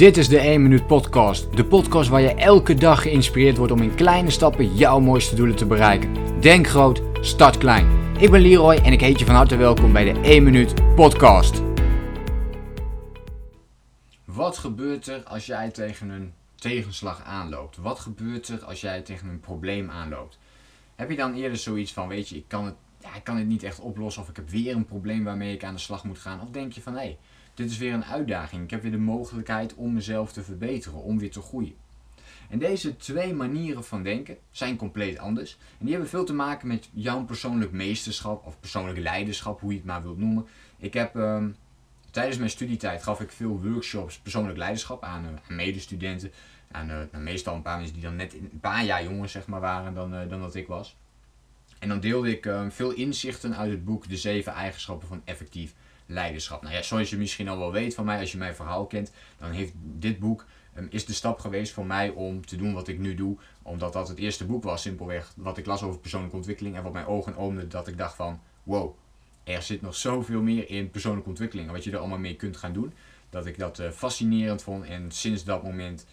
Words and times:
Dit 0.00 0.16
is 0.16 0.28
de 0.28 0.38
1 0.38 0.62
Minuut 0.62 0.86
Podcast. 0.86 1.56
De 1.56 1.64
podcast 1.64 2.08
waar 2.08 2.20
je 2.20 2.34
elke 2.34 2.74
dag 2.74 3.02
geïnspireerd 3.02 3.56
wordt 3.56 3.72
om 3.72 3.82
in 3.82 3.94
kleine 3.94 4.30
stappen 4.30 4.74
jouw 4.74 5.00
mooiste 5.00 5.34
doelen 5.34 5.56
te 5.56 5.66
bereiken. 5.66 6.40
Denk 6.40 6.66
groot, 6.66 7.02
start 7.20 7.58
klein. 7.58 8.14
Ik 8.18 8.30
ben 8.30 8.40
Leroy 8.40 8.74
en 8.74 8.92
ik 8.92 9.00
heet 9.00 9.18
je 9.18 9.24
van 9.24 9.34
harte 9.34 9.56
welkom 9.56 9.92
bij 9.92 10.12
de 10.12 10.20
1 10.20 10.42
Minuut 10.42 10.94
Podcast. 10.94 11.62
Wat 14.24 14.58
gebeurt 14.58 15.06
er 15.06 15.22
als 15.24 15.46
jij 15.46 15.70
tegen 15.70 16.08
een 16.08 16.32
tegenslag 16.54 17.22
aanloopt? 17.24 17.76
Wat 17.76 17.98
gebeurt 17.98 18.48
er 18.48 18.64
als 18.64 18.80
jij 18.80 19.00
tegen 19.00 19.28
een 19.28 19.40
probleem 19.40 19.90
aanloopt? 19.90 20.38
Heb 20.96 21.10
je 21.10 21.16
dan 21.16 21.34
eerder 21.34 21.58
zoiets 21.58 21.92
van, 21.92 22.08
weet 22.08 22.28
je, 22.28 22.36
ik 22.36 22.44
kan 22.48 22.64
het, 22.64 22.74
ja, 23.00 23.14
ik 23.14 23.24
kan 23.24 23.36
het 23.36 23.46
niet 23.46 23.62
echt 23.62 23.80
oplossen 23.80 24.22
of 24.22 24.28
ik 24.28 24.36
heb 24.36 24.50
weer 24.50 24.76
een 24.76 24.86
probleem 24.86 25.24
waarmee 25.24 25.54
ik 25.54 25.64
aan 25.64 25.74
de 25.74 25.80
slag 25.80 26.04
moet 26.04 26.18
gaan? 26.18 26.40
Of 26.40 26.50
denk 26.50 26.72
je 26.72 26.80
van, 26.80 26.92
hé, 26.92 26.98
hey, 26.98 27.18
dit 27.54 27.70
is 27.70 27.78
weer 27.78 27.92
een 27.92 28.04
uitdaging. 28.04 28.64
Ik 28.64 28.70
heb 28.70 28.82
weer 28.82 28.90
de 28.90 28.98
mogelijkheid 28.98 29.74
om 29.74 29.92
mezelf 29.92 30.32
te 30.32 30.42
verbeteren, 30.42 31.02
om 31.02 31.18
weer 31.18 31.30
te 31.30 31.40
groeien. 31.40 31.74
En 32.50 32.58
deze 32.58 32.96
twee 32.96 33.34
manieren 33.34 33.84
van 33.84 34.02
denken 34.02 34.38
zijn 34.50 34.76
compleet 34.76 35.18
anders. 35.18 35.58
En 35.78 35.84
die 35.84 35.90
hebben 35.90 36.08
veel 36.10 36.24
te 36.24 36.32
maken 36.32 36.68
met 36.68 36.88
jouw 36.92 37.24
persoonlijk 37.24 37.72
meesterschap 37.72 38.46
of 38.46 38.60
persoonlijk 38.60 38.98
leiderschap, 38.98 39.60
hoe 39.60 39.70
je 39.70 39.76
het 39.76 39.86
maar 39.86 40.02
wilt 40.02 40.18
noemen. 40.18 40.46
Ik 40.78 40.94
heb 40.94 41.16
ehm, 41.16 41.48
tijdens 42.10 42.38
mijn 42.38 42.50
studietijd 42.50 43.02
gaf 43.02 43.20
ik 43.20 43.30
veel 43.30 43.60
workshops 43.62 44.18
persoonlijk 44.18 44.58
leiderschap 44.58 45.02
aan, 45.02 45.26
aan 45.26 45.56
medestudenten. 45.56 46.32
Aan 46.70 46.90
uh, 46.90 47.20
meestal 47.20 47.54
een 47.54 47.62
paar 47.62 47.76
mensen 47.76 47.94
die 47.94 48.04
dan 48.04 48.16
net 48.16 48.34
een 48.34 48.60
paar 48.60 48.84
jaar 48.84 49.02
jonger 49.04 49.28
zeg 49.28 49.46
maar, 49.46 49.60
waren 49.60 49.94
dan, 49.94 50.14
uh, 50.14 50.28
dan 50.28 50.40
dat 50.40 50.54
ik 50.54 50.66
was. 50.66 50.96
En 51.78 51.88
dan 51.88 52.00
deelde 52.00 52.30
ik 52.30 52.46
ehm, 52.46 52.70
veel 52.70 52.90
inzichten 52.90 53.56
uit 53.56 53.70
het 53.70 53.84
boek 53.84 54.08
De 54.08 54.16
Zeven 54.16 54.52
Eigenschappen 54.52 55.08
van 55.08 55.22
Effectief 55.24 55.74
leiderschap. 56.10 56.62
Nou 56.62 56.74
ja, 56.74 56.82
zoals 56.82 57.10
je 57.10 57.16
misschien 57.16 57.48
al 57.48 57.58
wel 57.58 57.72
weet 57.72 57.94
van 57.94 58.04
mij, 58.04 58.20
als 58.20 58.32
je 58.32 58.38
mijn 58.38 58.54
verhaal 58.54 58.86
kent, 58.86 59.12
dan 59.38 59.50
heeft 59.50 59.72
dit 59.76 60.18
boek 60.18 60.44
um, 60.76 60.86
is 60.90 61.04
de 61.04 61.12
stap 61.12 61.38
geweest 61.38 61.72
voor 61.72 61.86
mij 61.86 62.10
om 62.10 62.46
te 62.46 62.56
doen 62.56 62.72
wat 62.72 62.88
ik 62.88 62.98
nu 62.98 63.14
doe. 63.14 63.36
Omdat 63.62 63.92
dat 63.92 64.08
het 64.08 64.18
eerste 64.18 64.46
boek 64.46 64.62
was, 64.62 64.82
simpelweg, 64.82 65.32
wat 65.36 65.58
ik 65.58 65.66
las 65.66 65.82
over 65.82 66.00
persoonlijke 66.00 66.36
ontwikkeling. 66.36 66.76
En 66.76 66.82
wat 66.82 66.92
mijn 66.92 67.06
ogen 67.06 67.36
opende, 67.36 67.66
dat 67.66 67.88
ik 67.88 67.98
dacht 67.98 68.14
van, 68.14 68.40
wow, 68.62 68.96
er 69.44 69.62
zit 69.62 69.82
nog 69.82 69.94
zoveel 69.94 70.42
meer 70.42 70.70
in 70.70 70.90
persoonlijke 70.90 71.28
ontwikkeling. 71.28 71.68
En 71.68 71.74
wat 71.74 71.84
je 71.84 71.90
er 71.90 71.98
allemaal 71.98 72.18
mee 72.18 72.36
kunt 72.36 72.56
gaan 72.56 72.72
doen. 72.72 72.92
Dat 73.30 73.46
ik 73.46 73.58
dat 73.58 73.78
uh, 73.78 73.90
fascinerend 73.90 74.62
vond. 74.62 74.84
En 74.84 75.10
sinds 75.10 75.44
dat 75.44 75.62
moment, 75.62 76.06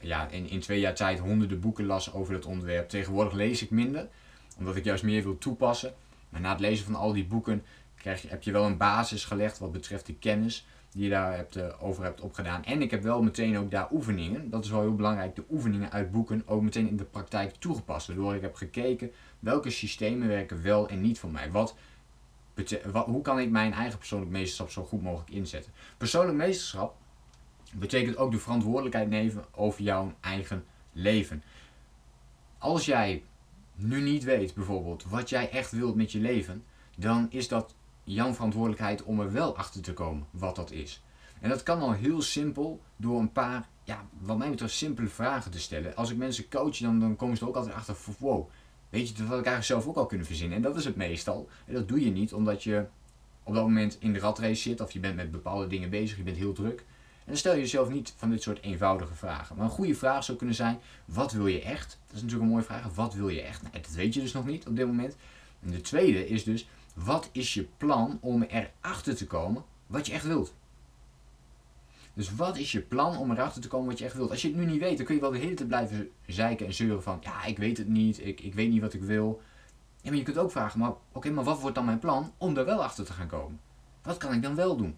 ja, 0.00 0.28
in, 0.28 0.48
in 0.48 0.60
twee 0.60 0.80
jaar 0.80 0.94
tijd 0.94 1.18
honderden 1.18 1.60
boeken 1.60 1.86
las 1.86 2.12
over 2.12 2.32
dat 2.34 2.44
onderwerp. 2.44 2.88
Tegenwoordig 2.88 3.32
lees 3.32 3.62
ik 3.62 3.70
minder, 3.70 4.08
omdat 4.58 4.76
ik 4.76 4.84
juist 4.84 5.04
meer 5.04 5.22
wil 5.22 5.38
toepassen. 5.38 5.94
Maar 6.28 6.40
na 6.40 6.50
het 6.50 6.60
lezen 6.60 6.84
van 6.84 6.94
al 6.94 7.12
die 7.12 7.26
boeken 7.26 7.64
heb 8.06 8.42
je 8.42 8.52
wel 8.52 8.64
een 8.64 8.76
basis 8.76 9.24
gelegd 9.24 9.58
wat 9.58 9.72
betreft 9.72 10.06
de 10.06 10.14
kennis 10.14 10.66
die 10.96 11.04
je 11.04 11.10
daar 11.10 11.36
hebt, 11.36 11.56
uh, 11.56 11.82
over 11.82 12.04
hebt 12.04 12.20
opgedaan. 12.20 12.64
En 12.64 12.82
ik 12.82 12.90
heb 12.90 13.02
wel 13.02 13.22
meteen 13.22 13.58
ook 13.58 13.70
daar 13.70 13.88
oefeningen, 13.92 14.50
dat 14.50 14.64
is 14.64 14.70
wel 14.70 14.80
heel 14.80 14.94
belangrijk, 14.94 15.36
de 15.36 15.44
oefeningen 15.50 15.92
uit 15.92 16.10
boeken 16.10 16.42
ook 16.46 16.62
meteen 16.62 16.88
in 16.88 16.96
de 16.96 17.04
praktijk 17.04 17.54
toegepast. 17.54 18.06
Waardoor 18.06 18.34
ik 18.34 18.40
heb 18.40 18.54
gekeken 18.54 19.10
welke 19.38 19.70
systemen 19.70 20.28
werken 20.28 20.62
wel 20.62 20.88
en 20.88 21.00
niet 21.00 21.18
voor 21.18 21.30
mij. 21.30 21.50
Wat, 21.50 21.74
wat, 22.92 23.06
hoe 23.06 23.22
kan 23.22 23.38
ik 23.38 23.50
mijn 23.50 23.72
eigen 23.72 23.98
persoonlijk 23.98 24.30
meesterschap 24.30 24.70
zo 24.70 24.84
goed 24.84 25.02
mogelijk 25.02 25.30
inzetten? 25.30 25.72
Persoonlijk 25.96 26.36
meesterschap 26.36 26.96
betekent 27.72 28.16
ook 28.16 28.30
de 28.30 28.38
verantwoordelijkheid 28.38 29.08
nemen 29.08 29.44
over 29.50 29.82
jouw 29.82 30.14
eigen 30.20 30.64
leven. 30.92 31.42
Als 32.58 32.84
jij 32.84 33.22
nu 33.74 34.00
niet 34.00 34.24
weet 34.24 34.54
bijvoorbeeld 34.54 35.04
wat 35.04 35.28
jij 35.28 35.50
echt 35.50 35.70
wilt 35.70 35.96
met 35.96 36.12
je 36.12 36.20
leven, 36.20 36.64
dan 36.96 37.26
is 37.30 37.48
dat 37.48 37.74
jouw 38.06 38.32
verantwoordelijkheid 38.32 39.02
om 39.02 39.20
er 39.20 39.32
wel 39.32 39.56
achter 39.56 39.82
te 39.82 39.92
komen 39.92 40.26
wat 40.30 40.56
dat 40.56 40.70
is. 40.70 41.02
En 41.40 41.48
dat 41.48 41.62
kan 41.62 41.80
al 41.80 41.92
heel 41.92 42.22
simpel 42.22 42.80
door 42.96 43.20
een 43.20 43.32
paar, 43.32 43.68
ja, 43.84 44.06
wat 44.18 44.38
mij 44.38 44.50
betreft, 44.50 44.74
simpele 44.74 45.08
vragen 45.08 45.50
te 45.50 45.60
stellen. 45.60 45.96
Als 45.96 46.10
ik 46.10 46.16
mensen 46.16 46.48
coach, 46.48 46.76
dan, 46.76 47.00
dan 47.00 47.16
komen 47.16 47.36
ze 47.36 47.42
er 47.42 47.48
ook 47.48 47.56
altijd 47.56 47.74
achter 47.74 47.96
wow, 48.18 48.48
weet 48.88 49.08
je 49.08 49.14
wat 49.14 49.24
ik 49.24 49.30
eigenlijk 49.32 49.64
zelf 49.64 49.86
ook 49.86 49.96
al 49.96 50.06
kunnen 50.06 50.26
verzinnen? 50.26 50.56
En 50.56 50.62
dat 50.62 50.76
is 50.76 50.84
het 50.84 50.96
meestal. 50.96 51.48
En 51.66 51.74
dat 51.74 51.88
doe 51.88 52.04
je 52.04 52.10
niet 52.10 52.32
omdat 52.32 52.62
je 52.62 52.86
op 53.42 53.54
dat 53.54 53.62
moment 53.62 53.96
in 54.00 54.12
de 54.12 54.18
ratrace 54.18 54.62
zit 54.62 54.80
of 54.80 54.92
je 54.92 55.00
bent 55.00 55.16
met 55.16 55.30
bepaalde 55.30 55.66
dingen 55.66 55.90
bezig, 55.90 56.16
je 56.16 56.22
bent 56.22 56.36
heel 56.36 56.52
druk. 56.52 56.78
En 57.26 57.32
dan 57.32 57.36
stel 57.36 57.54
je 57.54 57.60
jezelf 57.60 57.88
niet 57.88 58.14
van 58.16 58.30
dit 58.30 58.42
soort 58.42 58.62
eenvoudige 58.62 59.14
vragen. 59.14 59.56
Maar 59.56 59.64
een 59.64 59.70
goede 59.70 59.94
vraag 59.94 60.24
zou 60.24 60.38
kunnen 60.38 60.56
zijn, 60.56 60.78
wat 61.04 61.32
wil 61.32 61.46
je 61.46 61.62
echt? 61.62 61.98
Dat 62.06 62.16
is 62.16 62.22
natuurlijk 62.22 62.42
een 62.42 62.50
mooie 62.50 62.64
vraag. 62.64 62.94
Wat 62.94 63.14
wil 63.14 63.28
je 63.28 63.42
echt? 63.42 63.62
Nou, 63.62 63.74
dat 63.74 63.90
weet 63.90 64.14
je 64.14 64.20
dus 64.20 64.32
nog 64.32 64.46
niet 64.46 64.66
op 64.66 64.76
dit 64.76 64.86
moment. 64.86 65.16
En 65.62 65.70
de 65.70 65.80
tweede 65.80 66.28
is 66.28 66.44
dus, 66.44 66.68
wat 66.96 67.28
is 67.32 67.54
je 67.54 67.68
plan 67.76 68.18
om 68.20 68.42
erachter 68.42 69.16
te 69.16 69.26
komen 69.26 69.64
wat 69.86 70.06
je 70.06 70.12
echt 70.12 70.26
wilt? 70.26 70.54
Dus 72.14 72.34
wat 72.34 72.56
is 72.56 72.72
je 72.72 72.80
plan 72.80 73.16
om 73.16 73.30
erachter 73.30 73.62
te 73.62 73.68
komen 73.68 73.88
wat 73.88 73.98
je 73.98 74.04
echt 74.04 74.14
wilt? 74.14 74.30
Als 74.30 74.42
je 74.42 74.48
het 74.48 74.56
nu 74.56 74.64
niet 74.64 74.80
weet, 74.80 74.96
dan 74.96 75.06
kun 75.06 75.14
je 75.14 75.20
wel 75.20 75.30
de 75.30 75.38
hele 75.38 75.54
tijd 75.54 75.68
blijven 75.68 76.10
zeiken 76.26 76.66
en 76.66 76.74
zeuren 76.74 77.02
van... 77.02 77.18
Ja, 77.20 77.44
ik 77.44 77.58
weet 77.58 77.78
het 77.78 77.88
niet, 77.88 78.26
ik, 78.26 78.40
ik 78.40 78.54
weet 78.54 78.70
niet 78.70 78.80
wat 78.80 78.94
ik 78.94 79.02
wil. 79.02 79.40
Ja, 80.02 80.08
maar 80.08 80.18
je 80.18 80.24
kunt 80.24 80.38
ook 80.38 80.50
vragen, 80.50 80.80
maar 80.80 80.92
oké, 81.12 81.30
maar 81.30 81.44
wat 81.44 81.60
wordt 81.60 81.74
dan 81.74 81.84
mijn 81.84 81.98
plan 81.98 82.32
om 82.36 82.56
er 82.56 82.64
wel 82.64 82.82
achter 82.82 83.04
te 83.04 83.12
gaan 83.12 83.26
komen? 83.26 83.60
Wat 84.02 84.16
kan 84.16 84.32
ik 84.32 84.42
dan 84.42 84.54
wel 84.54 84.76
doen? 84.76 84.96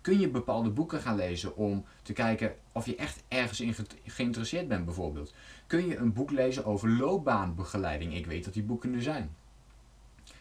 Kun 0.00 0.20
je 0.20 0.28
bepaalde 0.28 0.70
boeken 0.70 1.00
gaan 1.00 1.16
lezen 1.16 1.56
om 1.56 1.84
te 2.02 2.12
kijken 2.12 2.54
of 2.72 2.86
je 2.86 2.96
echt 2.96 3.22
ergens 3.28 3.60
in 3.60 3.74
geïnteresseerd 4.04 4.68
bent 4.68 4.84
bijvoorbeeld? 4.84 5.34
Kun 5.66 5.86
je 5.86 5.96
een 5.96 6.12
boek 6.12 6.30
lezen 6.30 6.64
over 6.64 6.88
loopbaanbegeleiding? 6.88 8.14
Ik 8.14 8.26
weet 8.26 8.44
dat 8.44 8.54
die 8.54 8.62
boeken 8.62 8.94
er 8.94 9.02
zijn. 9.02 9.34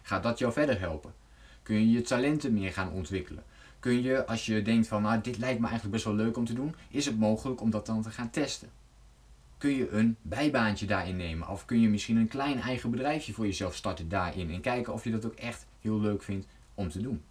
Gaat 0.10 0.24
dat 0.24 0.40
jou 0.40 0.54
verder 0.54 0.80
helpen? 0.80 1.14
Kun 1.64 1.76
je 1.76 1.92
je 1.92 2.02
talenten 2.02 2.54
meer 2.54 2.74
gaan 2.74 2.92
ontwikkelen? 2.92 3.44
Kun 3.80 4.02
je, 4.02 4.26
als 4.26 4.46
je 4.46 4.62
denkt 4.62 4.88
van, 4.88 5.02
nou, 5.02 5.22
dit 5.22 5.38
lijkt 5.38 5.60
me 5.60 5.66
eigenlijk 5.66 5.94
best 5.94 6.06
wel 6.06 6.16
leuk 6.16 6.38
om 6.38 6.46
te 6.46 6.54
doen, 6.54 6.76
is 6.90 7.06
het 7.06 7.20
mogelijk 7.20 7.62
om 7.62 7.70
dat 7.70 7.86
dan 7.86 8.02
te 8.02 8.10
gaan 8.10 8.30
testen? 8.30 8.70
Kun 9.58 9.70
je 9.70 9.90
een 9.90 10.16
bijbaantje 10.22 10.86
daarin 10.86 11.16
nemen? 11.16 11.50
Of 11.50 11.66
kun 11.66 11.82
je 11.82 11.90
misschien 11.90 12.18
een 12.18 12.28
klein 12.28 12.60
eigen 12.62 12.92
bedrijfje 12.92 13.34
voor 13.34 13.46
jezelf 13.46 13.76
starten 13.76 14.10
daarin 14.10 14.52
en 14.52 14.62
kijken 14.62 14.94
of 14.94 15.04
je 15.04 15.12
dat 15.12 15.26
ook 15.26 15.34
echt 15.34 15.66
heel 15.82 16.00
leuk 16.00 16.24
vindt 16.24 16.48
om 16.74 16.90
te 16.90 17.02
doen? 17.02 17.22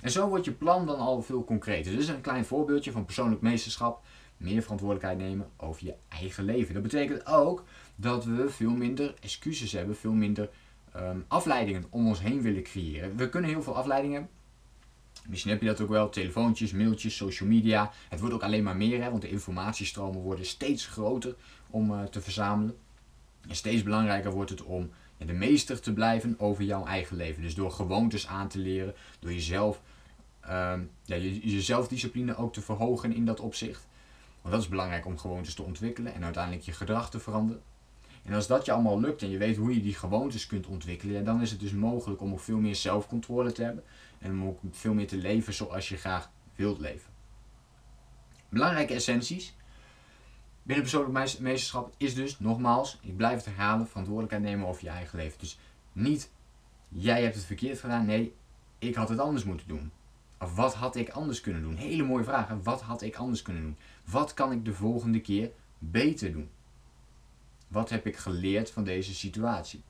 En 0.00 0.10
zo 0.10 0.28
wordt 0.28 0.44
je 0.44 0.52
plan 0.52 0.86
dan 0.86 0.98
al 0.98 1.22
veel 1.22 1.44
concreter. 1.44 1.96
Dus 1.96 2.08
een 2.08 2.20
klein 2.20 2.44
voorbeeldje 2.44 2.92
van 2.92 3.04
persoonlijk 3.04 3.40
meesterschap. 3.40 4.02
Meer 4.36 4.62
verantwoordelijkheid 4.62 5.18
nemen 5.18 5.48
over 5.56 5.84
je 5.84 5.94
eigen 6.08 6.44
leven. 6.44 6.74
Dat 6.74 6.82
betekent 6.82 7.26
ook 7.26 7.64
dat 7.96 8.24
we 8.24 8.48
veel 8.48 8.70
minder 8.70 9.14
excuses 9.20 9.72
hebben, 9.72 9.96
veel 9.96 10.12
minder 10.12 10.50
um, 10.96 11.24
afleidingen 11.28 11.84
om 11.90 12.06
ons 12.06 12.20
heen 12.20 12.42
willen 12.42 12.62
creëren. 12.62 13.16
We 13.16 13.28
kunnen 13.28 13.50
heel 13.50 13.62
veel 13.62 13.76
afleidingen. 13.76 14.28
Misschien 15.28 15.50
heb 15.50 15.60
je 15.60 15.66
dat 15.66 15.80
ook 15.80 15.88
wel, 15.88 16.08
telefoontjes, 16.08 16.72
mailtjes, 16.72 17.16
social 17.16 17.48
media. 17.48 17.92
Het 18.08 18.20
wordt 18.20 18.34
ook 18.34 18.42
alleen 18.42 18.62
maar 18.62 18.76
meer, 18.76 19.02
hè, 19.02 19.10
want 19.10 19.22
de 19.22 19.30
informatiestromen 19.30 20.20
worden 20.20 20.46
steeds 20.46 20.86
groter 20.86 21.34
om 21.70 21.90
uh, 21.90 22.02
te 22.02 22.20
verzamelen. 22.20 22.76
En 23.48 23.56
steeds 23.56 23.82
belangrijker 23.82 24.30
wordt 24.30 24.50
het 24.50 24.62
om 24.62 24.90
ja, 25.16 25.26
de 25.26 25.32
meester 25.32 25.80
te 25.80 25.92
blijven 25.92 26.34
over 26.38 26.64
jouw 26.64 26.86
eigen 26.86 27.16
leven. 27.16 27.42
Dus 27.42 27.54
door 27.54 27.70
gewoontes 27.70 28.26
aan 28.26 28.48
te 28.48 28.58
leren, 28.58 28.94
door 29.18 29.32
jezelf, 29.32 29.80
um, 30.44 30.90
ja, 31.04 31.16
je, 31.16 31.50
je 31.50 31.62
zelfdiscipline 31.62 32.36
ook 32.36 32.52
te 32.52 32.60
verhogen 32.60 33.14
in 33.14 33.24
dat 33.24 33.40
opzicht. 33.40 33.88
Want 34.40 34.54
dat 34.54 34.62
is 34.62 34.68
belangrijk 34.68 35.06
om 35.06 35.18
gewoontes 35.18 35.54
te 35.54 35.62
ontwikkelen 35.62 36.14
en 36.14 36.24
uiteindelijk 36.24 36.64
je 36.64 36.72
gedrag 36.72 37.10
te 37.10 37.20
veranderen. 37.20 37.62
En 38.30 38.36
als 38.36 38.46
dat 38.46 38.64
je 38.64 38.72
allemaal 38.72 39.00
lukt 39.00 39.22
en 39.22 39.30
je 39.30 39.38
weet 39.38 39.56
hoe 39.56 39.74
je 39.74 39.82
die 39.82 39.94
gewoontes 39.94 40.46
kunt 40.46 40.66
ontwikkelen, 40.66 41.24
dan 41.24 41.40
is 41.40 41.50
het 41.50 41.60
dus 41.60 41.72
mogelijk 41.72 42.20
om 42.20 42.32
ook 42.32 42.40
veel 42.40 42.58
meer 42.58 42.74
zelfcontrole 42.74 43.52
te 43.52 43.62
hebben 43.62 43.84
en 44.18 44.30
om 44.30 44.44
ook 44.44 44.58
veel 44.70 44.94
meer 44.94 45.06
te 45.06 45.16
leven 45.16 45.52
zoals 45.52 45.88
je 45.88 45.96
graag 45.96 46.30
wilt 46.54 46.78
leven. 46.78 47.10
Belangrijke 48.48 48.94
essenties 48.94 49.54
binnen 50.62 50.84
persoonlijk 50.84 51.40
meesterschap 51.40 51.94
is 51.96 52.14
dus, 52.14 52.38
nogmaals, 52.38 52.98
ik 53.02 53.16
blijf 53.16 53.36
het 53.36 53.44
herhalen, 53.44 53.88
verantwoordelijkheid 53.88 54.42
nemen 54.44 54.66
over 54.66 54.84
je 54.84 54.90
eigen 54.90 55.18
leven. 55.18 55.38
Dus 55.38 55.58
niet 55.92 56.30
jij 56.88 57.22
hebt 57.22 57.34
het 57.34 57.44
verkeerd 57.44 57.80
gedaan, 57.80 58.06
nee, 58.06 58.34
ik 58.78 58.94
had 58.94 59.08
het 59.08 59.18
anders 59.18 59.44
moeten 59.44 59.68
doen. 59.68 59.90
Of 60.38 60.54
wat 60.54 60.74
had 60.74 60.96
ik 60.96 61.08
anders 61.08 61.40
kunnen 61.40 61.62
doen? 61.62 61.76
Hele 61.76 62.02
mooie 62.02 62.24
vragen. 62.24 62.62
Wat 62.62 62.80
had 62.80 63.02
ik 63.02 63.16
anders 63.16 63.42
kunnen 63.42 63.62
doen? 63.62 63.76
Wat 64.04 64.34
kan 64.34 64.52
ik 64.52 64.64
de 64.64 64.74
volgende 64.74 65.20
keer 65.20 65.50
beter 65.78 66.32
doen? 66.32 66.50
Wat 67.70 67.90
heb 67.90 68.06
ik 68.06 68.16
geleerd 68.16 68.70
van 68.70 68.84
deze 68.84 69.14
situatie? 69.14 69.82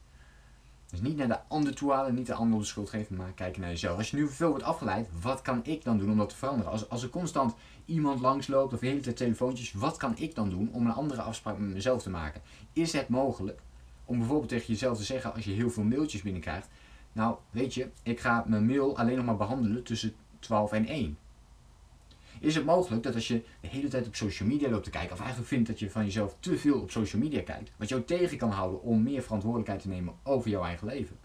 Dus 0.90 1.00
niet 1.00 1.16
naar 1.16 1.28
de 1.28 1.38
ander 1.48 1.74
toe 1.74 1.92
halen, 1.92 2.14
niet 2.14 2.26
de 2.26 2.34
ander 2.34 2.58
de 2.58 2.64
schuld 2.64 2.90
geven, 2.90 3.16
maar 3.16 3.32
kijken 3.32 3.60
naar 3.60 3.70
jezelf. 3.70 3.98
Als 3.98 4.10
je 4.10 4.16
nu 4.16 4.28
veel 4.28 4.48
wordt 4.48 4.64
afgeleid, 4.64 5.08
wat 5.20 5.42
kan 5.42 5.60
ik 5.64 5.84
dan 5.84 5.98
doen 5.98 6.10
om 6.10 6.16
dat 6.16 6.28
te 6.28 6.36
veranderen? 6.36 6.72
Als, 6.72 6.88
als 6.88 7.02
er 7.02 7.08
constant 7.08 7.54
iemand 7.84 8.20
langsloopt 8.20 8.72
of 8.72 8.80
de 8.80 8.86
hele 8.86 9.00
tijd 9.00 9.16
telefoontjes, 9.16 9.72
wat 9.72 9.96
kan 9.96 10.18
ik 10.18 10.34
dan 10.34 10.50
doen 10.50 10.70
om 10.72 10.86
een 10.86 10.92
andere 10.92 11.22
afspraak 11.22 11.58
met 11.58 11.68
mezelf 11.68 12.02
te 12.02 12.10
maken? 12.10 12.42
Is 12.72 12.92
het 12.92 13.08
mogelijk 13.08 13.60
om 14.04 14.18
bijvoorbeeld 14.18 14.48
tegen 14.48 14.66
jezelf 14.66 14.98
te 14.98 15.04
zeggen 15.04 15.34
als 15.34 15.44
je 15.44 15.50
heel 15.50 15.70
veel 15.70 15.82
mailtjes 15.84 16.22
binnenkrijgt, 16.22 16.68
nou 17.12 17.36
weet 17.50 17.74
je, 17.74 17.88
ik 18.02 18.20
ga 18.20 18.44
mijn 18.46 18.66
mail 18.66 18.98
alleen 18.98 19.16
nog 19.16 19.24
maar 19.24 19.36
behandelen 19.36 19.82
tussen 19.82 20.14
12 20.38 20.72
en 20.72 20.86
1 20.86 21.18
is 22.40 22.54
het 22.54 22.64
mogelijk 22.64 23.02
dat 23.02 23.14
als 23.14 23.28
je 23.28 23.42
de 23.60 23.68
hele 23.68 23.88
tijd 23.88 24.06
op 24.06 24.14
social 24.14 24.48
media 24.48 24.68
loopt 24.68 24.84
te 24.84 24.90
kijken, 24.90 25.12
of 25.12 25.18
eigenlijk 25.18 25.48
vindt 25.48 25.68
dat 25.68 25.78
je 25.78 25.90
van 25.90 26.04
jezelf 26.04 26.36
te 26.40 26.58
veel 26.58 26.80
op 26.80 26.90
social 26.90 27.22
media 27.22 27.42
kijkt, 27.42 27.70
wat 27.76 27.88
jou 27.88 28.02
tegen 28.02 28.38
kan 28.38 28.50
houden 28.50 28.82
om 28.82 29.02
meer 29.02 29.22
verantwoordelijkheid 29.22 29.82
te 29.82 29.88
nemen 29.88 30.14
over 30.22 30.50
jouw 30.50 30.64
eigen 30.64 30.86
leven. 30.86 31.18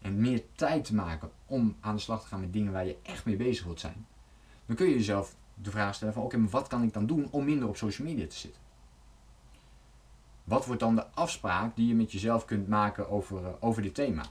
En 0.00 0.20
meer 0.20 0.42
tijd 0.54 0.84
te 0.84 0.94
maken 0.94 1.30
om 1.46 1.76
aan 1.80 1.94
de 1.94 2.00
slag 2.00 2.22
te 2.22 2.26
gaan 2.26 2.40
met 2.40 2.52
dingen 2.52 2.72
waar 2.72 2.86
je 2.86 2.96
echt 3.02 3.24
mee 3.24 3.36
bezig 3.36 3.64
wilt 3.64 3.80
zijn. 3.80 4.06
dan 4.66 4.76
kun 4.76 4.86
je 4.86 4.94
jezelf 4.94 5.36
de 5.54 5.70
vraag 5.70 5.94
stellen 5.94 6.14
van 6.14 6.22
oké, 6.22 6.36
maar 6.36 6.50
wat 6.50 6.68
kan 6.68 6.82
ik 6.82 6.92
dan 6.92 7.06
doen 7.06 7.28
om 7.30 7.44
minder 7.44 7.68
op 7.68 7.76
social 7.76 8.08
media 8.08 8.26
te 8.26 8.36
zitten? 8.36 8.60
Wat 10.44 10.66
wordt 10.66 10.80
dan 10.80 10.94
de 10.94 11.06
afspraak 11.06 11.76
die 11.76 11.88
je 11.88 11.94
met 11.94 12.12
jezelf 12.12 12.44
kunt 12.44 12.68
maken 12.68 13.10
over, 13.10 13.42
uh, 13.42 13.48
over 13.60 13.82
dit 13.82 13.94
thema? 13.94 14.24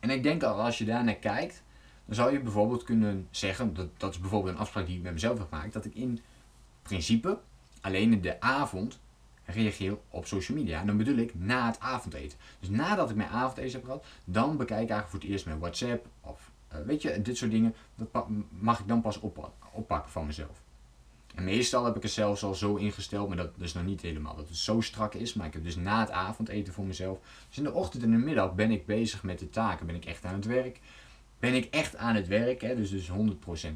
En 0.00 0.10
ik 0.10 0.22
denk 0.22 0.40
dat 0.40 0.56
als 0.56 0.78
je 0.78 0.84
daar 0.84 1.04
naar 1.04 1.14
kijkt, 1.14 1.62
dan 2.10 2.18
zou 2.18 2.32
je 2.32 2.40
bijvoorbeeld 2.40 2.82
kunnen 2.82 3.28
zeggen, 3.30 3.74
dat, 3.74 3.88
dat 3.96 4.10
is 4.10 4.18
bijvoorbeeld 4.18 4.54
een 4.54 4.60
afspraak 4.60 4.86
die 4.86 4.96
ik 4.96 5.02
met 5.02 5.12
mezelf 5.12 5.38
heb 5.38 5.48
gemaakt, 5.48 5.72
dat 5.72 5.84
ik 5.84 5.94
in 5.94 6.20
principe 6.82 7.38
alleen 7.80 8.12
in 8.12 8.20
de 8.20 8.40
avond 8.40 8.98
reageer 9.44 9.98
op 10.08 10.26
social 10.26 10.58
media. 10.58 10.80
En 10.80 10.86
dan 10.86 10.96
bedoel 10.96 11.16
ik 11.16 11.34
na 11.34 11.66
het 11.66 11.80
avondeten. 11.80 12.38
Dus 12.60 12.68
nadat 12.68 13.10
ik 13.10 13.16
mijn 13.16 13.28
avondeten 13.28 13.72
heb 13.72 13.84
gehad, 13.84 14.04
dan 14.24 14.56
bekijk 14.56 14.82
ik 14.82 14.90
eigenlijk 14.90 15.08
voor 15.10 15.20
het 15.20 15.28
eerst 15.28 15.46
mijn 15.46 15.58
WhatsApp 15.58 16.06
of 16.20 16.50
uh, 16.72 16.78
weet 16.80 17.02
je, 17.02 17.22
dit 17.22 17.36
soort 17.36 17.50
dingen. 17.50 17.74
Dat 17.94 18.26
mag 18.48 18.80
ik 18.80 18.88
dan 18.88 19.00
pas 19.00 19.20
oppakken 19.72 20.10
van 20.10 20.26
mezelf. 20.26 20.62
En 21.34 21.44
meestal 21.44 21.84
heb 21.84 21.96
ik 21.96 22.02
het 22.02 22.12
zelfs 22.12 22.42
al 22.42 22.54
zo 22.54 22.74
ingesteld, 22.74 23.28
maar 23.28 23.36
dat 23.36 23.50
is 23.58 23.72
nog 23.72 23.84
niet 23.84 24.00
helemaal 24.00 24.36
dat 24.36 24.48
het 24.48 24.56
zo 24.56 24.80
strak 24.80 25.14
is. 25.14 25.34
Maar 25.34 25.46
ik 25.46 25.52
heb 25.52 25.64
dus 25.64 25.76
na 25.76 26.00
het 26.00 26.10
avondeten 26.10 26.72
voor 26.72 26.84
mezelf. 26.84 27.18
Dus 27.48 27.58
in 27.58 27.64
de 27.64 27.72
ochtend 27.72 28.02
en 28.02 28.10
de 28.10 28.16
middag 28.16 28.54
ben 28.54 28.70
ik 28.70 28.86
bezig 28.86 29.22
met 29.22 29.38
de 29.38 29.50
taken. 29.50 29.86
Ben 29.86 29.94
ik 29.94 30.04
echt 30.04 30.24
aan 30.24 30.34
het 30.34 30.44
werk. 30.44 30.80
Ben 31.40 31.54
ik 31.54 31.64
echt 31.64 31.96
aan 31.96 32.14
het 32.14 32.28
werk, 32.28 32.60
hè? 32.60 32.76
dus, 32.76 32.90
dus 32.90 33.10
100% 33.10 33.12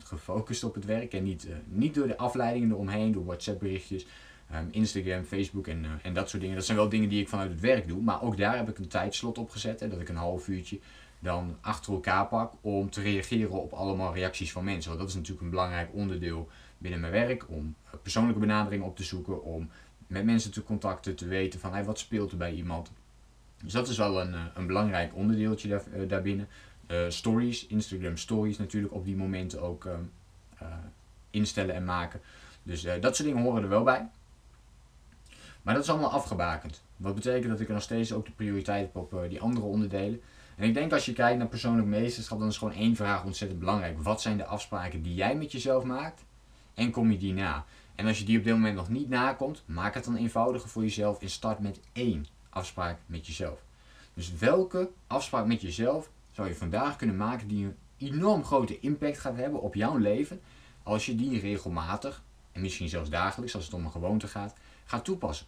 gefocust 0.05 0.65
op 0.65 0.75
het 0.75 0.85
werk. 0.85 1.13
En 1.13 1.23
niet, 1.23 1.47
uh, 1.47 1.55
niet 1.65 1.95
door 1.95 2.07
de 2.07 2.17
afleidingen 2.17 2.71
eromheen, 2.71 3.13
door 3.13 3.25
WhatsApp 3.25 3.61
berichtjes, 3.61 4.07
um, 4.55 4.69
Instagram, 4.71 5.25
Facebook 5.25 5.67
en, 5.67 5.85
uh, 5.85 5.91
en 6.03 6.15
dat 6.15 6.29
soort 6.29 6.43
dingen. 6.43 6.57
Dat 6.57 6.67
zijn 6.67 6.79
wel 6.79 6.89
dingen 6.89 7.09
die 7.09 7.21
ik 7.21 7.29
vanuit 7.29 7.51
het 7.51 7.61
werk 7.61 7.89
doe. 7.89 8.03
Maar 8.03 8.23
ook 8.23 8.37
daar 8.37 8.57
heb 8.57 8.69
ik 8.69 8.79
een 8.79 8.89
tijdslot 8.89 9.39
op 9.39 9.51
gezet. 9.51 9.81
Hè? 9.81 9.89
Dat 9.89 10.01
ik 10.01 10.09
een 10.09 10.17
half 10.17 10.49
uurtje 10.49 10.79
dan 11.19 11.57
achter 11.61 11.93
elkaar 11.93 12.27
pak 12.27 12.53
om 12.61 12.91
te 12.91 13.01
reageren 13.01 13.51
op 13.51 13.73
allemaal 13.73 14.15
reacties 14.15 14.53
van 14.53 14.65
mensen. 14.65 14.89
Want 14.89 15.01
dat 15.01 15.09
is 15.09 15.15
natuurlijk 15.15 15.43
een 15.43 15.51
belangrijk 15.51 15.89
onderdeel 15.93 16.49
binnen 16.79 17.01
mijn 17.01 17.13
werk. 17.13 17.45
Om 17.49 17.75
persoonlijke 18.03 18.41
benadering 18.41 18.83
op 18.83 18.97
te 18.97 19.05
zoeken. 19.05 19.43
Om 19.43 19.71
met 20.07 20.25
mensen 20.25 20.53
te 20.53 20.63
contacten, 20.63 21.15
te 21.15 21.27
weten 21.27 21.61
van 21.61 21.73
hey, 21.73 21.85
wat 21.85 21.99
speelt 21.99 22.31
er 22.31 22.37
bij 22.37 22.53
iemand. 22.53 22.91
Dus 23.63 23.73
dat 23.73 23.89
is 23.89 23.97
wel 23.97 24.21
een, 24.21 24.35
eh, 24.35 24.41
een 24.55 24.67
belangrijk 24.67 25.15
onderdeeltje 25.15 25.69
daar, 25.69 26.07
daarbinnen. 26.09 26.49
Uh, 26.89 26.99
stories, 27.09 27.67
Instagram 27.67 28.17
stories 28.17 28.59
natuurlijk 28.59 28.95
op 28.95 29.05
die 29.05 29.17
momenten 29.17 29.63
ook 29.63 29.89
instellen 31.31 31.75
en 31.75 31.85
maken. 31.85 32.21
Dus 32.63 32.83
dat 32.83 33.17
soort 33.17 33.29
dingen 33.29 33.43
horen 33.43 33.63
er 33.63 33.69
wel 33.69 33.83
bij. 33.83 34.09
Maar 35.63 35.75
dat 35.75 35.83
is 35.83 35.91
allemaal 35.91 36.11
afgebakend. 36.11 36.83
Wat 36.97 37.15
betekent 37.15 37.51
dat 37.51 37.61
ik 37.61 37.69
nog 37.69 37.83
steeds 37.83 38.13
ook 38.13 38.27
de 38.27 38.33
prioriteit 38.33 38.93
heb 38.93 38.97
op 38.97 39.29
die 39.29 39.41
andere 39.41 39.67
onderdelen. 39.67 40.21
En 40.57 40.69
ik 40.69 40.75
denk 40.75 40.93
als 40.93 41.05
je 41.05 41.13
kijkt 41.13 41.39
naar 41.39 41.47
persoonlijk 41.47 41.89
meesterschap, 41.89 42.39
dan 42.39 42.49
is 42.49 42.59
gewoon 42.59 42.75
één 42.75 42.97
vraag 42.97 43.25
ontzettend 43.25 43.61
belangrijk. 43.61 44.03
Wat 44.03 44.23
zijn 44.23 44.37
de 44.37 44.45
afspraken 44.45 45.03
die 45.03 45.15
jij 45.15 45.37
met 45.37 45.53
jezelf 45.53 45.85
maakt? 45.85 46.25
En 46.75 46.91
kom 46.91 47.11
je 47.11 47.19
die 47.19 47.33
na? 47.33 47.65
En 47.95 48.07
als 48.07 48.19
je 48.19 48.25
die 48.25 48.39
op 48.39 48.45
dit 48.45 48.53
moment 48.53 48.77
nog 48.77 48.89
niet 48.89 49.09
nakomt, 49.09 49.63
maak 49.67 49.95
het 49.95 50.05
dan 50.05 50.17
eenvoudiger 50.17 50.69
voor 50.69 50.83
jezelf 50.83 51.23
en 51.23 51.31
start 51.31 51.59
met 51.59 51.81
één 51.93 52.27
afspraak 52.51 52.99
met 53.07 53.27
jezelf. 53.27 53.65
Dus 54.15 54.35
welke 54.35 54.91
afspraak 55.07 55.47
met 55.47 55.61
jezelf 55.61 56.11
zou 56.35 56.49
je 56.49 56.55
vandaag 56.55 56.97
kunnen 56.97 57.17
maken 57.17 57.49
die 57.49 57.65
een 57.65 57.77
enorm 57.97 58.45
grote 58.45 58.81
impact 58.81 59.19
gaat 59.19 59.37
hebben 59.37 59.61
op 59.61 59.75
jouw 59.75 59.97
leven 59.97 60.41
als 60.83 61.07
je 61.07 61.15
die 61.15 61.41
regelmatig 61.41 62.23
en 62.53 62.61
misschien 62.61 62.89
zelfs 62.89 63.11
dagelijks 63.11 63.55
als 63.55 63.65
het 63.65 63.75
om 63.75 63.85
een 63.85 63.91
gewoonte 63.91 64.29
gaat, 64.29 64.55
gaat 64.85 65.05
toepassen? 65.05 65.47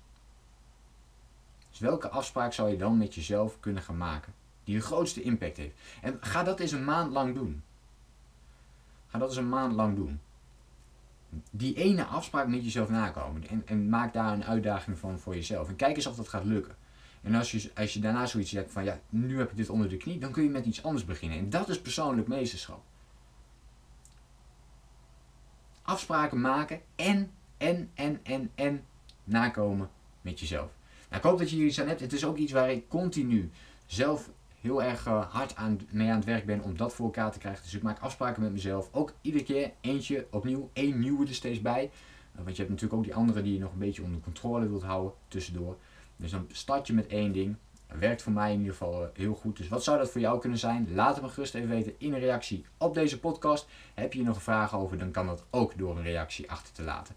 Dus 1.70 1.78
welke 1.78 2.08
afspraak 2.08 2.52
zou 2.52 2.70
je 2.70 2.76
dan 2.76 2.98
met 2.98 3.14
jezelf 3.14 3.60
kunnen 3.60 3.82
gaan 3.82 3.96
maken? 3.96 4.34
Die 4.64 4.76
de 4.76 4.82
grootste 4.82 5.22
impact 5.22 5.56
heeft. 5.56 5.78
En 6.02 6.18
ga 6.20 6.42
dat 6.42 6.60
eens 6.60 6.72
een 6.72 6.84
maand 6.84 7.12
lang 7.12 7.34
doen. 7.34 7.62
Ga 9.06 9.18
dat 9.18 9.28
eens 9.28 9.36
een 9.36 9.48
maand 9.48 9.72
lang 9.72 9.96
doen. 9.96 10.20
Die 11.50 11.74
ene 11.74 12.04
afspraak 12.04 12.46
met 12.46 12.64
jezelf 12.64 12.88
nakomen. 12.88 13.48
En, 13.48 13.62
en 13.66 13.88
maak 13.88 14.12
daar 14.12 14.32
een 14.32 14.44
uitdaging 14.44 14.98
van 14.98 15.18
voor 15.18 15.34
jezelf. 15.34 15.68
En 15.68 15.76
kijk 15.76 15.96
eens 15.96 16.06
of 16.06 16.16
dat 16.16 16.28
gaat 16.28 16.44
lukken. 16.44 16.76
En 17.26 17.34
als 17.34 17.50
je, 17.50 17.70
als 17.74 17.92
je 17.92 18.00
daarna 18.00 18.26
zoiets 18.26 18.50
hebt 18.50 18.72
van 18.72 18.84
ja, 18.84 19.00
nu 19.08 19.38
heb 19.38 19.50
ik 19.50 19.56
dit 19.56 19.70
onder 19.70 19.88
de 19.88 19.96
knie, 19.96 20.18
dan 20.18 20.32
kun 20.32 20.42
je 20.42 20.48
met 20.48 20.66
iets 20.66 20.82
anders 20.82 21.04
beginnen. 21.04 21.38
En 21.38 21.50
dat 21.50 21.68
is 21.68 21.80
persoonlijk 21.80 22.28
meesterschap. 22.28 22.82
Afspraken 25.82 26.40
maken 26.40 26.80
en, 26.96 27.30
en, 27.56 27.90
en, 27.94 28.20
en, 28.22 28.50
en 28.54 28.84
nakomen 29.24 29.90
met 30.20 30.40
jezelf. 30.40 30.70
Nou, 31.08 31.22
ik 31.22 31.28
hoop 31.28 31.38
dat 31.38 31.50
je 31.50 31.56
hier 31.56 31.66
iets 31.66 31.80
aan 31.80 31.88
hebt. 31.88 32.00
Het 32.00 32.12
is 32.12 32.24
ook 32.24 32.36
iets 32.36 32.52
waar 32.52 32.70
ik 32.70 32.88
continu 32.88 33.50
zelf 33.86 34.30
heel 34.60 34.82
erg 34.82 35.06
uh, 35.06 35.32
hard 35.32 35.56
aan, 35.56 35.80
mee 35.90 36.08
aan 36.08 36.16
het 36.16 36.24
werk 36.24 36.46
ben 36.46 36.60
om 36.60 36.76
dat 36.76 36.94
voor 36.94 37.06
elkaar 37.06 37.32
te 37.32 37.38
krijgen. 37.38 37.62
Dus 37.62 37.74
ik 37.74 37.82
maak 37.82 37.98
afspraken 37.98 38.42
met 38.42 38.52
mezelf. 38.52 38.88
Ook 38.92 39.12
iedere 39.20 39.44
keer 39.44 39.72
eentje 39.80 40.26
opnieuw, 40.30 40.70
één 40.72 40.98
nieuwe 40.98 41.26
er 41.26 41.34
steeds 41.34 41.60
bij. 41.60 41.90
Want 42.32 42.56
je 42.56 42.62
hebt 42.62 42.68
natuurlijk 42.68 42.98
ook 42.98 43.04
die 43.04 43.14
andere 43.14 43.42
die 43.42 43.52
je 43.52 43.60
nog 43.60 43.72
een 43.72 43.78
beetje 43.78 44.02
onder 44.02 44.20
controle 44.20 44.68
wilt 44.68 44.82
houden 44.82 45.12
tussendoor. 45.28 45.76
Dus 46.16 46.30
dan 46.30 46.46
start 46.52 46.86
je 46.86 46.92
met 46.92 47.06
één 47.06 47.32
ding. 47.32 47.56
Werkt 47.86 48.22
voor 48.22 48.32
mij 48.32 48.52
in 48.52 48.58
ieder 48.58 48.72
geval 48.72 49.02
uh, 49.02 49.08
heel 49.14 49.34
goed. 49.34 49.56
Dus 49.56 49.68
wat 49.68 49.84
zou 49.84 49.98
dat 49.98 50.10
voor 50.10 50.20
jou 50.20 50.40
kunnen 50.40 50.58
zijn? 50.58 50.94
Laat 50.94 51.14
het 51.14 51.24
me 51.24 51.30
gerust 51.30 51.54
even 51.54 51.68
weten 51.68 51.94
in 51.98 52.12
een 52.12 52.20
reactie 52.20 52.64
op 52.78 52.94
deze 52.94 53.20
podcast. 53.20 53.66
Heb 53.94 54.12
je 54.12 54.18
hier 54.18 54.28
nog 54.28 54.36
een 54.36 54.42
vraag 54.42 54.74
over, 54.74 54.98
dan 54.98 55.10
kan 55.10 55.26
dat 55.26 55.44
ook 55.50 55.78
door 55.78 55.96
een 55.96 56.02
reactie 56.02 56.50
achter 56.50 56.72
te 56.72 56.82
laten. 56.82 57.14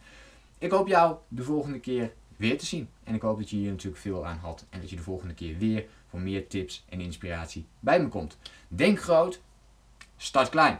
Ik 0.58 0.72
hoop 0.72 0.88
jou 0.88 1.18
de 1.28 1.44
volgende 1.44 1.80
keer 1.80 2.14
weer 2.38 2.58
te 2.58 2.66
zien. 2.66 2.90
En 3.04 3.16
ik 3.16 3.22
hoop 3.22 3.38
dat 3.38 3.50
je 3.50 3.56
hier 3.56 3.72
natuurlijk 3.72 4.02
veel 4.02 4.26
aan 4.26 4.38
had. 4.38 4.66
En 4.70 4.80
dat 4.80 4.90
je 4.90 4.96
de 4.96 5.02
volgende 5.02 5.34
keer 5.34 5.58
weer 5.58 5.86
voor 6.10 6.20
meer 6.20 6.48
tips 6.48 6.86
en 6.90 7.02
inspiratie 7.02 7.66
bij 7.80 8.02
me 8.02 8.08
komt. 8.08 8.38
Denk 8.68 9.00
groot, 9.00 9.42
start 10.18 10.50
klein. 10.50 10.80